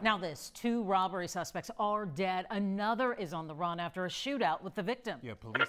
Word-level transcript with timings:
Now, 0.00 0.16
this 0.16 0.50
two 0.50 0.82
robbery 0.84 1.26
suspects 1.26 1.70
are 1.78 2.06
dead. 2.06 2.46
Another 2.50 3.14
is 3.14 3.32
on 3.32 3.48
the 3.48 3.54
run 3.54 3.80
after 3.80 4.04
a 4.06 4.08
shootout 4.08 4.62
with 4.62 4.74
the 4.74 4.82
victim. 4.82 5.18
Yeah, 5.22 5.34
police 5.34 5.68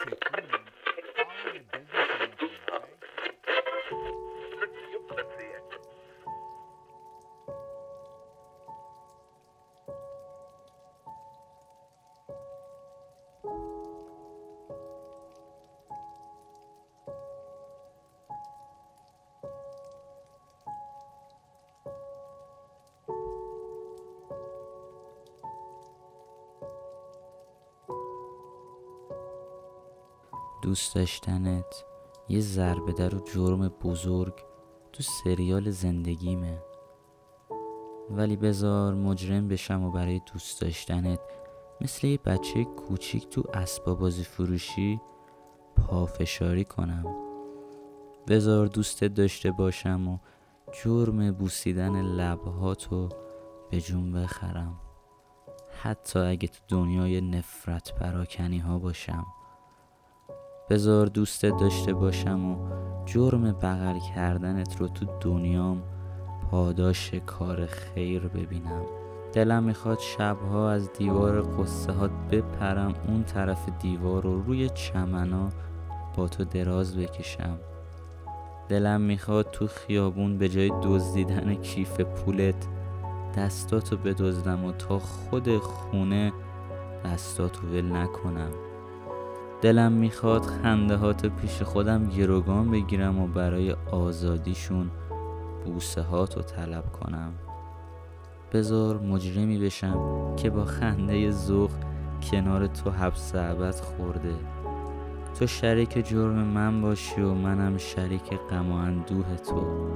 دوست 30.70 30.96
داشتنت 30.96 31.86
یه 32.30 32.40
ضربه 32.40 32.92
در 32.92 33.16
و 33.16 33.20
جرم 33.20 33.68
بزرگ 33.68 34.34
تو 34.94 35.04
سریال 35.04 35.70
زندگیمه. 35.70 36.62
ولی 38.10 38.36
بزار 38.36 38.94
مجرم 38.94 39.48
بشم 39.48 39.84
و 39.84 39.92
برای 39.92 40.22
دوست 40.34 40.62
داشتنت 40.62 41.20
مثل 41.82 42.08
یه 42.08 42.18
بچه 42.18 42.64
کوچیک 42.64 43.30
تو 43.30 43.44
اسباب 43.54 44.00
بازی 44.00 44.24
فروشی 44.24 45.02
پافشاری 45.76 46.66
کنم. 46.66 47.06
بزار 48.28 48.68
دوستت 48.68 49.14
داشته 49.14 49.52
باشم 49.52 50.08
و 50.08 50.18
جرم 50.84 51.32
بوسیدن 51.32 52.02
لبهاتو 52.02 53.10
به 53.72 53.82
جون 53.82 54.12
بخرم. 54.12 54.80
حتی 55.84 56.20
اگه 56.20 56.48
تو 56.48 56.60
دنیای 56.68 57.22
نفرت 57.22 57.94
پراکنی 57.96 58.60
ها 58.60 58.80
باشم. 58.80 59.26
بزار 60.70 61.06
دوستت 61.06 61.58
داشته 61.58 61.94
باشم 61.94 62.46
و 62.46 62.56
جرم 63.06 63.52
بغل 63.52 64.00
کردنت 64.16 64.78
رو 64.82 64.88
تو 64.88 65.06
دنیام 65.22 65.84
پاداش 66.52 67.14
کار 67.26 67.66
خیر 67.66 68.28
ببینم. 68.28 68.86
دلم 69.34 69.64
می‌خواد 69.64 70.00
شبها 70.00 70.72
از 70.72 70.94
دیوار 70.94 71.42
قصه 71.42 71.92
ها 71.92 72.08
بپرم 72.32 72.94
اون 73.08 73.24
طرف 73.24 73.70
دیوار 73.80 74.24
رو 74.24 74.42
روی 74.42 74.70
چمنا 74.70 75.50
با 76.16 76.28
تو 76.28 76.44
دراز 76.44 76.98
بکشم. 76.98 77.58
دلم 78.70 79.02
می‌خواد 79.02 79.52
تو 79.52 79.68
خیابون 79.68 80.38
به 80.38 80.50
جای 80.50 80.72
دزدیدن 80.84 81.56
کیف 81.56 82.02
پولت 82.02 82.68
دستاتو 83.38 83.98
بدزدم 83.98 84.66
و 84.66 84.72
تا 84.72 85.00
خود 85.00 85.58
خونه 85.58 86.34
دستاتو 87.06 87.68
ول 87.68 87.92
نکنم. 87.92 88.69
دلم 89.62 89.92
می‌خواد 89.92 90.42
خنده 90.42 90.96
هات 90.96 91.26
پیش 91.26 91.62
خودم 91.62 92.10
گروگان 92.10 92.72
بگیرم 92.72 93.20
و 93.20 93.28
برای 93.28 93.76
آزادیشون 93.92 94.92
بوسه 95.66 96.02
هاتو 96.02 96.42
طلب 96.42 96.92
کنم. 96.92 97.34
بزار 98.54 99.00
مجرمی 99.00 99.60
بشم 99.60 99.98
که 100.38 100.50
با 100.50 100.66
خنده 100.66 101.32
ذوق 101.32 101.72
کنار 102.32 102.68
تو 102.68 102.92
حبس 102.92 103.36
ابد 103.36 103.76
خورده. 103.76 104.36
تو 105.40 105.48
شریک 105.48 106.08
جرم 106.08 106.44
من 106.44 106.82
باشی 106.82 107.22
و 107.22 107.34
منم 107.34 107.78
شریک 107.78 108.34
غم 108.52 108.72
و 108.72 108.76
اندوه 108.76 109.36
تو. 109.36 109.90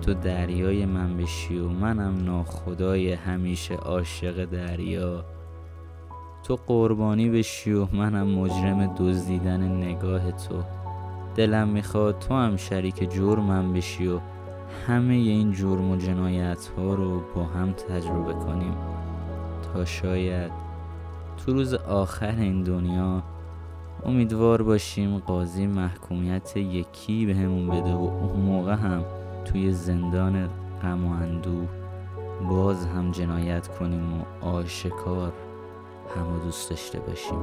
تو 0.00 0.14
دریای 0.14 0.86
من 0.86 1.16
بشی 1.16 1.58
و 1.58 1.68
منم 1.68 2.24
ناخدای 2.24 3.12
همیشه 3.12 3.74
عاشق 3.74 4.44
دریا. 4.44 5.24
تو 6.48 6.58
قربانی 6.66 7.30
بشی 7.30 7.72
و 7.72 7.86
منم 7.92 8.26
مجرم 8.26 8.94
دزدیدن 8.98 9.62
نگاه 9.62 10.32
تو. 10.32 10.54
دلم 11.36 11.68
می‌خواد 11.68 12.18
تو 12.18 12.34
هم 12.34 12.56
شریک 12.56 13.10
جرمم 13.10 13.72
بشی 13.72 14.08
و 14.08 14.20
همه 14.86 15.14
این 15.14 15.52
جرم 15.52 15.90
و 15.90 15.96
جنایت 15.96 16.70
ها 16.76 16.94
رو 16.94 17.22
با 17.34 17.44
هم 17.44 17.72
تجربه 17.72 18.32
کنیم. 18.32 18.74
تا 19.62 19.84
شاید 19.84 20.52
تو 21.36 21.52
روز 21.52 21.74
آخر 21.74 22.34
این 22.38 22.62
دنیا 22.62 23.22
امیدوار 24.04 24.62
باشیم 24.62 25.18
قاضی 25.18 25.66
محکومیت 25.66 26.56
یکی 26.56 27.26
بهمون 27.26 27.68
بده 27.68 27.92
و 27.92 28.10
اون 28.22 28.40
موقع 28.40 28.74
هم 28.74 29.04
توی 29.44 29.72
زندان 29.72 30.48
غم 30.82 31.06
و 31.06 31.66
باز 32.48 32.86
هم 32.86 33.10
جنایت 33.10 33.68
کنیم 33.68 34.12
و 34.12 34.44
آشکار 34.46 35.32
همو 36.16 36.38
دوست 36.38 36.70
داشته 36.70 37.00
باشیم. 37.00 37.42